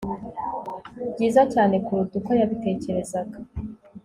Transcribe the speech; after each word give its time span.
byiza 1.11 1.41
cyane 1.53 1.75
kuruta 1.85 2.13
uko 2.19 2.31
yabitekerezaga 2.39 3.37